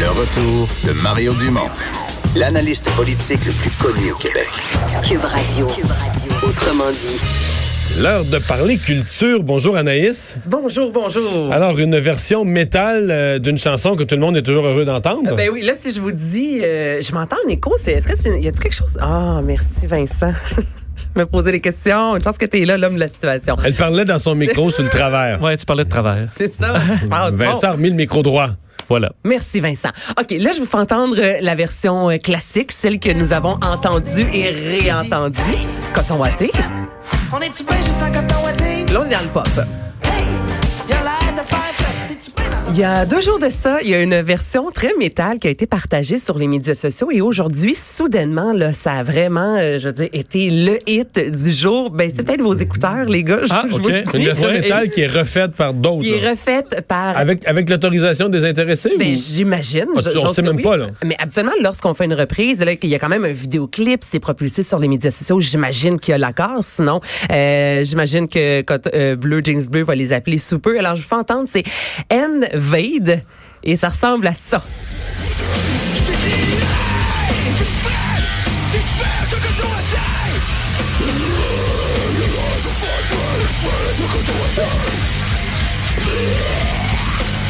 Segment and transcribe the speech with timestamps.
[0.00, 1.68] Le retour de Mario Dumont,
[2.34, 4.48] l'analyste politique le plus connu au Québec.
[5.06, 5.66] Cube Radio.
[6.42, 8.00] Autrement dit.
[8.00, 9.42] L'heure de parler culture.
[9.42, 10.36] Bonjour Anaïs.
[10.46, 11.52] Bonjour, bonjour.
[11.52, 15.36] Alors, une version métal euh, d'une chanson que tout le monde est toujours heureux d'entendre?
[15.36, 18.16] Ben oui, là, si je vous dis, euh, je m'entends en écho, c'est, est-ce que
[18.16, 18.96] c'est, y a-t-il quelque chose?
[19.02, 20.32] Ah, merci Vincent.
[21.16, 22.16] me poser des questions.
[22.16, 23.56] Une chance que t'es là, l'homme de la situation.
[23.64, 25.42] Elle parlait dans son micro sur le travers.
[25.42, 26.26] Ouais, tu parlais de travers.
[26.28, 26.74] C'est ça.
[27.32, 27.68] Vincent Bon.
[27.68, 28.50] a remis le micro droit.
[28.90, 29.12] Voilà.
[29.24, 29.90] Merci Vincent.
[30.18, 33.56] OK, là, je vous fais entendre euh, la version euh, classique, celle que nous avons
[33.62, 35.38] entendue et réentendue.
[35.94, 36.50] Coton Watté.
[37.32, 38.34] On est-tu bien juste en coton?
[38.92, 39.48] Là, on est dans le pop.
[42.72, 45.48] Il y a deux jours de ça, il y a une version très métal qui
[45.48, 49.78] a été partagée sur les médias sociaux et aujourd'hui, soudainement, là, ça a vraiment, euh,
[49.80, 51.90] je veux dire, été le hit du jour.
[51.90, 53.40] Ben, c'est peut-être vos écouteurs, les gars.
[53.42, 53.82] Je, Ah, je ok.
[53.82, 54.60] vous le Une version Ouais.
[54.60, 56.02] métal qui est refaite par d'autres.
[56.02, 58.92] qui est refaite par Avec, avec l'autorisation des intéressés?
[58.98, 59.86] Ben, ou- j'imagine.
[59.96, 60.62] Ah, on sait même oui.
[60.62, 60.86] pas, là.
[61.04, 64.20] Mais habituellement, lorsqu'on fait une reprise, là, qu'il y a quand même un vidéoclip, c'est
[64.20, 65.40] propulsé sur les médias sociaux.
[65.40, 66.60] J'imagine qu'il y a l'accord.
[66.62, 67.00] Sinon,
[67.32, 70.78] euh, j'imagine que quand, euh, Bleu, James Bleu va les appeler sous peu.
[70.78, 71.64] Alors, je vous fais entendre, c'est
[72.60, 73.22] N-Vade.
[73.64, 74.62] Et ça ressemble à ça.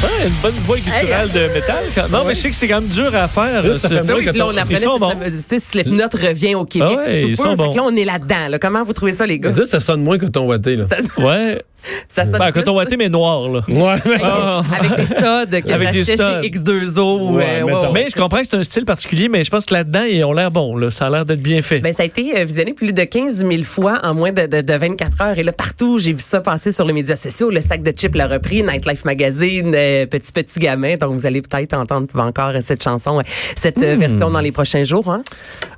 [0.02, 1.84] Ouais, une bonne voix culturelle de métal.
[1.94, 3.62] quand- Non, mais je sais que c'est quand même dur à faire.
[3.62, 5.12] Là, ça fait Oui, que là, on apprenait Ils sont bons.
[5.60, 6.88] Slipknot revient au Québec.
[7.02, 7.70] Ah ouais, ils sont Fait bons.
[7.70, 8.48] que là, on est là-dedans.
[8.48, 8.58] là.
[8.58, 9.52] Comment vous trouvez ça, les gars?
[9.52, 10.86] Ça, ça sonne moins que ton watté, là.
[10.88, 11.62] Ça, Ouais.
[12.08, 13.60] Ça sonne Ben, plus- coton watté, mais noir, là.
[13.68, 14.62] Ouais, mais- Ah.
[14.78, 17.00] avec des studs que Avec des chez X2O.
[17.20, 17.88] ou, Ouais, euh.
[17.92, 20.32] Mais je comprends que c'est un style particulier, mais je pense que là-dedans, ils ont
[20.32, 20.76] l'air bons.
[20.76, 20.90] Là.
[20.90, 21.80] Ça a l'air d'être bien fait.
[21.80, 24.60] Ben, ça a été euh, visionné plus de 15 000 fois en moins de, de,
[24.60, 25.38] de 24 heures.
[25.38, 27.50] Et là, partout, j'ai vu ça passer sur les médias sociaux.
[27.50, 30.96] Le sac de chips l'a repris, Nightlife Magazine, euh, Petit Petit Gamin.
[30.96, 33.22] Donc, vous allez peut-être entendre encore cette chanson,
[33.56, 35.10] cette euh, version dans les prochains jours.
[35.10, 35.22] Hein?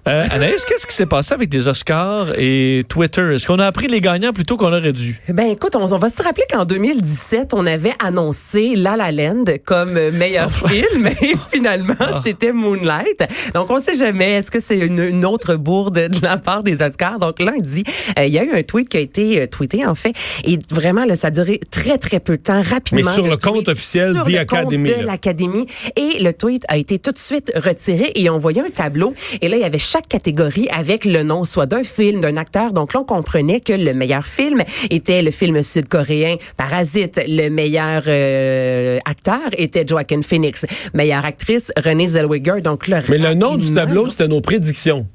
[0.09, 3.35] Euh, Anaïs, qu'est-ce qui s'est passé avec les Oscars et Twitter?
[3.35, 5.21] Est-ce qu'on a appris les gagnants plutôt qu'on aurait dû?
[5.29, 9.45] Ben écoute, on, on va se rappeler qu'en 2017, on avait annoncé La La Land
[9.65, 11.95] comme euh, meilleur film et finalement,
[12.25, 13.25] c'était Moonlight.
[13.53, 16.83] Donc on sait jamais, est-ce que c'est une, une autre bourde de la part des
[16.83, 17.19] Oscars?
[17.19, 17.85] Donc lundi,
[18.19, 20.15] euh, il y a eu un tweet qui a été euh, tweeté en fait
[20.45, 23.11] et vraiment là, ça a duré très très peu de temps, rapidement.
[23.11, 25.67] Mais sur le tweet compte officiel sur The le Academy, compte de l'Académie
[25.97, 29.49] et le tweet a été tout de suite retiré et on voyait un tableau et
[29.49, 32.73] là il y avait chaque catégorie avec le nom soit d'un film, d'un acteur.
[32.73, 38.03] Donc là on comprenait que le meilleur film était le film sud-coréen Parasite, le meilleur
[38.07, 42.61] euh, acteur était Joaquin Phoenix, meilleure actrice Renée Zellweger.
[42.63, 45.07] Donc là Mais le nom du tableau, c'était nos prédictions.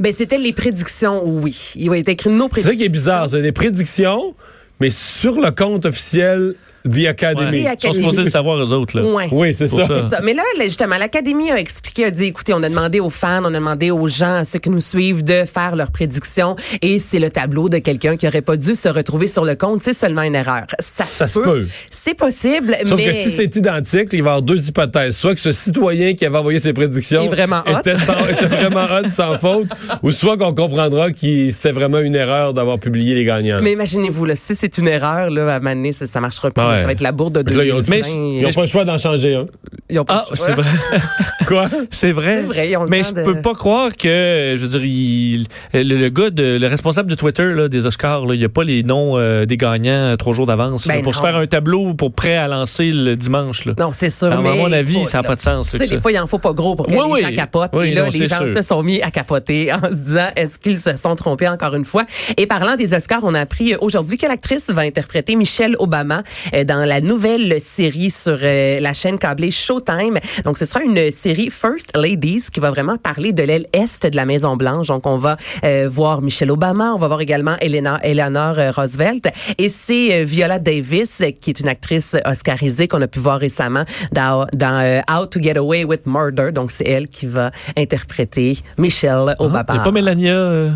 [0.00, 1.72] ben c'était les prédictions, oui.
[1.76, 2.72] Il a été écrit nos C'est prédictions.
[2.72, 3.28] ça qui est bizarre.
[3.30, 4.34] C'est des prédictions,
[4.80, 6.54] mais sur le compte officiel
[6.84, 7.64] The Academy.
[7.64, 7.74] Ouais.
[7.78, 8.96] Ils sont supposés le savoir, eux autres.
[8.98, 9.04] Là.
[9.04, 9.28] Ouais.
[9.30, 9.86] Oui, c'est ça.
[9.86, 10.02] ça.
[10.10, 10.22] C'est ça.
[10.22, 13.46] Mais là, justement, l'Académie a expliqué, a dit, écoutez, on a demandé aux fans, on
[13.46, 16.56] a demandé aux gens, à ceux qui nous suivent, de faire leurs prédictions.
[16.80, 19.82] Et c'est le tableau de quelqu'un qui aurait pas dû se retrouver sur le compte.
[19.82, 20.66] C'est seulement une erreur.
[20.80, 21.66] Ça, Ça se peut.
[21.90, 23.06] C'est possible, Sauf mais...
[23.06, 25.16] que si c'est identique, il va y avoir deux hypothèses.
[25.16, 29.08] Soit que ce citoyen qui avait envoyé ses prédictions vraiment était, sans- était vraiment hot,
[29.10, 29.68] sans faute,
[30.02, 33.60] ou soit qu'on comprendra que c'était vraiment une erreur d'avoir publié les gagnants.
[33.62, 36.50] Mais imaginez-vous, là, si c'est une erreur, là, à un moment donné, ça, ça marchera
[36.50, 36.62] plus.
[36.72, 36.80] Ouais.
[36.80, 38.08] Ça va être la bourde de Là, ils ont, 2020.
[38.40, 39.46] ils ont pas le choix d'en changer un.
[39.92, 40.70] Ils ont pas Ah, c'est vrai.
[41.46, 41.68] Quoi?
[41.90, 42.38] C'est vrai.
[42.38, 44.84] C'est vrai, ils ont le Mais je de- peux pas croire que, je veux dire,
[44.84, 48.44] il- le, le gars, de, le responsable de Twitter là, des Oscars, là, il n'y
[48.44, 51.20] a pas les noms euh, des gagnants euh, trois jours d'avance Ben là, pour se
[51.20, 53.64] faire un tableau pour prêt à lancer le dimanche.
[53.66, 53.74] Là.
[53.78, 54.32] Non, c'est sûr.
[54.32, 55.66] À mais mon avis, ça n'a pas de sens.
[55.70, 56.00] Tu sais, des ça.
[56.00, 57.20] fois, il en faut pas gros pour que Oui, les oui.
[57.22, 57.70] gens capotent.
[57.74, 58.54] Oui, et là, non, les gens sûr.
[58.56, 61.84] se sont mis à capoter en se disant, est-ce qu'ils se sont trompés encore une
[61.84, 62.04] fois?
[62.36, 66.22] Et parlant des Oscars, on a appris aujourd'hui que l'actrice va interpréter Michelle Obama
[66.54, 69.50] euh, dans la nouvelle série sur euh, la chaîne câblée
[69.86, 70.18] Showtime.
[70.44, 74.16] Donc, ce sera une série First Ladies qui va vraiment parler de l'aile est de
[74.16, 74.88] la Maison Blanche.
[74.88, 79.28] Donc, on va euh, voir Michelle Obama, on va voir également Elena, Eleanor euh, Roosevelt.
[79.58, 83.84] Et c'est euh, Viola Davis, qui est une actrice oscarisée qu'on a pu voir récemment
[84.12, 86.52] dans, dans euh, How to Get Away with Murder.
[86.52, 89.64] Donc, c'est elle qui va interpréter Michelle Obama.
[89.68, 90.70] Il n'y a pas Mélania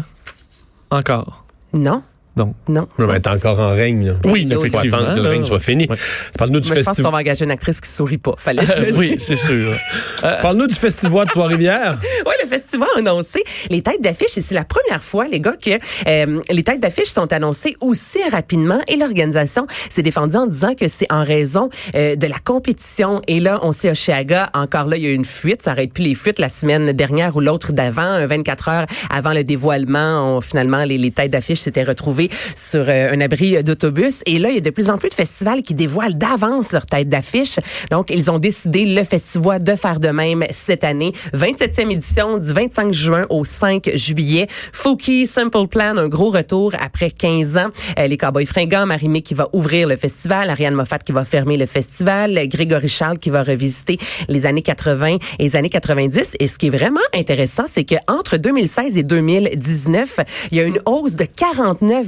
[0.91, 1.45] encore?
[1.73, 2.03] Non,
[2.37, 2.55] Non.
[2.69, 2.87] non.
[2.99, 4.09] On va être encore en règne.
[4.09, 4.13] Là.
[4.27, 4.99] Oui, Faut Faut effectivement.
[4.99, 5.87] attendre que le règne soit fini.
[5.89, 5.97] Ouais.
[6.39, 8.35] Parle-nous du, Moi, je pense qu'on va engager une actrice qui sourit pas.
[8.39, 9.73] Fallait que je le oui, c'est sûr.
[10.21, 11.99] Parle-nous du festival de Trois-Rivières.
[12.27, 15.55] Oui, le festival a annoncé les têtes d'affiche et c'est la première fois, les gars,
[15.61, 15.71] que
[16.09, 20.89] euh, les têtes d'affiche sont annoncées aussi rapidement et l'organisation s'est défendue en disant que
[20.89, 23.23] c'est en raison euh, de la compétition.
[23.29, 25.63] Et là, on sait Oshiaga, encore là, il y a eu une fuite.
[25.63, 29.33] Ça arrête plus les fuites la semaine dernière ou l'autre d'avant, euh, 24 heures avant
[29.33, 30.37] le dévoilement.
[30.37, 34.23] On- finalement, les, les têtes d'affiche s'étaient retrouvées sur euh, un abri d'autobus.
[34.27, 36.87] Et là, il y a de plus en plus de festivals qui dévoilent d'avance leur
[36.87, 37.59] tête d'affiche.
[37.91, 41.13] Donc, ils ont décidé, le festival, de faire de même cette année.
[41.35, 44.47] 27e édition du 25 juin au 5 juillet.
[44.73, 47.69] Fouki, Simple Plan, un gros retour après 15 ans.
[47.99, 51.57] Euh, les Cowboys Fringants, Marimé qui va ouvrir le festival, Ariane Moffat qui va fermer
[51.57, 53.99] le festival, Grégory Charles qui va revisiter
[54.29, 56.37] les années 80 et les années 90.
[56.39, 60.21] Et ce qui est vraiment intéressant, c'est qu'entre 2016 et 2019,
[60.51, 62.07] il y a une hausse de 49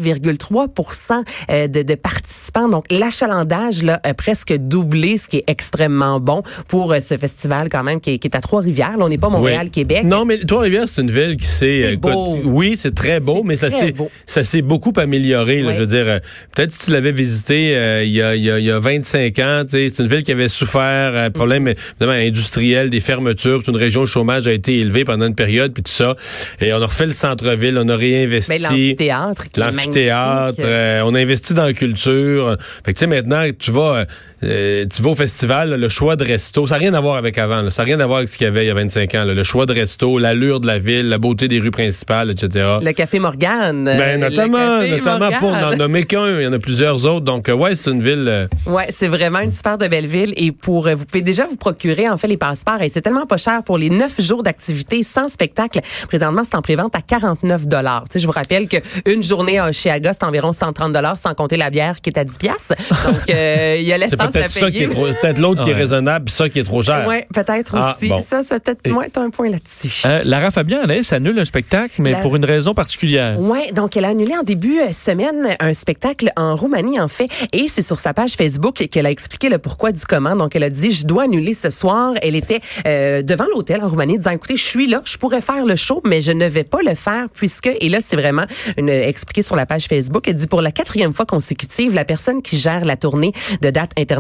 [1.51, 2.69] euh, de, de, participants.
[2.69, 7.69] Donc, l'achalandage là, a presque doublé, ce qui est extrêmement bon pour euh, ce festival
[7.69, 8.97] quand même qui est, à Trois-Rivières.
[8.99, 10.05] On n'est pas Montréal-Québec.
[10.05, 11.99] Non, mais Trois-Rivières, c'est une ville qui s'est...
[12.05, 15.61] Euh, oui, c'est très beau, mais ça, s'est, beaucoup amélioré.
[15.61, 15.75] Là.
[15.75, 16.21] Je veux dire,
[16.55, 20.09] peut-être si tu l'avais visité il, y a, il, y a, 25 ans, c'est une
[20.09, 21.77] ville qui avait souffert un problème mm-hmm.
[22.01, 23.63] évidemment, industriel, des fermetures.
[23.69, 26.17] Une région où le chômage a été élevé pendant une période, puis tout ça.
[26.61, 28.59] Et on a refait le centre-ville, on a réinvesti.
[28.59, 29.61] L'amphithéâtre qui
[30.07, 32.57] euh, on a investi dans la culture.
[32.85, 34.07] Fait que tu sais maintenant tu vas
[34.45, 37.17] euh, tu vas au festival, là, le choix de resto, ça n'a rien à voir
[37.17, 37.71] avec avant, là.
[37.71, 39.25] ça n'a rien à voir avec ce qu'il y avait il y a 25 ans,
[39.25, 39.35] là.
[39.35, 42.77] le choix de resto, l'allure de la ville, la beauté des rues principales, etc.
[42.81, 43.85] Le Café Morgane.
[43.85, 47.07] Ben, euh, notamment, le Café notamment pour n'en nommer qu'un, il y en a plusieurs
[47.07, 47.25] autres.
[47.25, 48.27] Donc, euh, ouais, c'est une ville.
[48.29, 51.47] euh, Ouais, c'est vraiment une super de belle ville et pour euh, vous pouvez déjà
[51.47, 54.43] vous procurer en fait les passeports et c'est tellement pas cher pour les neuf jours
[54.43, 55.81] d'activité sans spectacle.
[56.09, 58.05] Présentement, c'est en prévente à 49 dollars.
[58.05, 58.77] Tu sais, je vous rappelle que
[59.07, 62.25] une journée à Oshiaga, c'est environ 130 dollars sans compter la bière qui est à
[62.25, 62.73] 10 pièces.
[63.05, 64.85] Donc il y a c'est l'essence à peut-être ça qui payer.
[64.85, 67.07] est trop, peut-être l'autre qui est raisonnable, puis ça qui est trop cher.
[67.07, 68.09] Ouais, peut-être Ah, aussi.
[68.09, 68.23] bon.
[68.23, 70.03] Ça, c'est peut-être Et- moins un point là-dessus.
[70.07, 73.39] Euh, Lara Fabian, elle, s'annule un spectacle, mais La- pour une raison particulière.
[73.41, 77.27] Ouais, donc elle a annulé en début euh, semaine un spectacle en Roumanie en fait
[77.53, 80.37] et c'est sur sa page Facebook qu'elle a expliqué le pourquoi du comment.
[80.37, 82.15] Donc elle a dit je dois annuler ce soir.
[82.23, 85.65] Elle était euh, devant l'hôtel en Roumanie disant écoutez, je suis là, je pourrais faire
[85.65, 88.45] le show mais je ne vais pas le faire puisque et là c'est vraiment
[88.77, 90.27] une expliqué sur la page Facebook.
[90.29, 93.33] Elle dit pour la quatrième fois consécutive, la personne qui gère la tournée
[93.63, 94.18] de date internationale,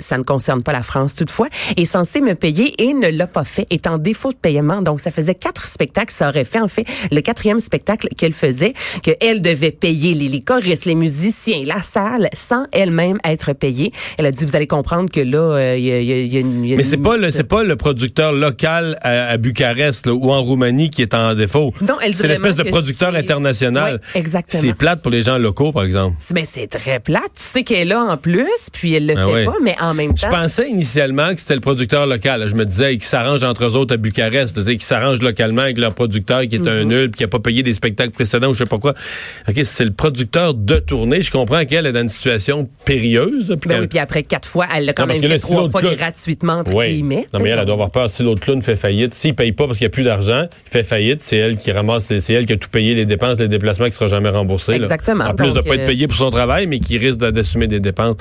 [0.00, 3.44] ça ne concerne pas la France toutefois, est censée me payer et ne l'a pas
[3.44, 4.82] fait, est en défaut de paiement.
[4.82, 8.72] Donc ça faisait quatre spectacles, ça aurait fait en fait le quatrième spectacle qu'elle faisait,
[9.02, 13.92] qu'elle devait payer les, les choristes, les musiciens, la salle, sans elle-même être payée.
[14.18, 16.60] Elle a dit vous allez comprendre que là, euh, il y a, y y une-
[16.60, 20.30] Mais une c'est pas le c'est pas le producteur local à, à Bucarest là, ou
[20.32, 21.72] en Roumanie qui est en défaut.
[21.80, 24.00] Non, elle c'est l'espèce de producteur international.
[24.14, 24.62] Exactement.
[24.62, 26.16] C'est plate pour les gens locaux, par exemple.
[26.30, 27.22] Ben, c'est très plate.
[27.36, 29.44] Tu sais qu'elle est là en plus, puis elle le Ah ouais.
[29.44, 30.30] pas, mais en même Je temps.
[30.30, 32.44] pensais initialement que c'était le producteur local.
[32.48, 35.94] Je me disais qu'ils s'arrangent entre eux autres à Bucarest, qu'ils s'arrangent localement avec leur
[35.94, 36.88] producteur qui est un Mhm.
[36.88, 38.94] nul puis qui a pas payé des spectacles précédents ou je sais pas quoi.
[39.48, 41.22] OK, c'est le producteur de tournée.
[41.22, 43.56] Je comprends qu'elle est dans une situation périlleuse.
[43.60, 45.52] puis Ben oui, puis après quatre fois, elle l'a quand Non, même là, fait si
[45.52, 46.92] trois fois clown- gratuitement entre Oui.
[46.94, 47.26] guillemets.
[47.32, 48.10] Non, mais elle, elle doit avoir peur.
[48.10, 50.70] Si l'autre clown fait faillite, s'il paye pas parce qu'il n'y a plus d'argent, il
[50.70, 53.48] fait faillite, c'est elle qui ramasse, c'est elle qui a tout payé, les dépenses, les
[53.48, 54.72] déplacements qui ne sera jamais remboursé.
[54.72, 54.78] là.
[54.78, 55.24] Exactement.
[55.24, 57.30] En plus de Donc, pas être euh, payé pour son travail, mais qui risque d'a-
[57.30, 58.16] d'assumer des dépenses.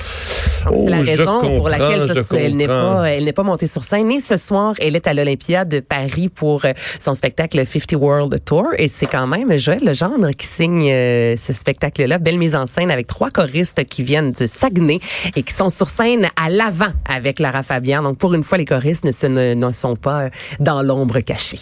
[0.72, 3.84] Oh, c'est la raison pour laquelle ça, elle n'est pas, elle n'est pas montée sur
[3.84, 4.12] scène.
[4.12, 8.44] Et ce soir, elle est à l'Olympia de Paris pour euh, son spectacle 50 World
[8.46, 8.68] Tour.
[8.78, 12.18] Et c'est quand même Joël Legendre qui signe euh, ce spectacle-là.
[12.20, 15.00] Belle mise en scène avec trois choristes qui viennent du Saguenay
[15.36, 18.02] et qui sont sur scène à l'avant avec Lara Fabian.
[18.04, 20.30] Donc, pour une fois, les choristes ne, se- ne, ne sont pas euh,
[20.60, 21.58] dans l'ombre cachée.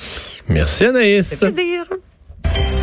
[0.48, 1.28] Merci Anaïs.
[1.28, 1.86] C'est plaisir.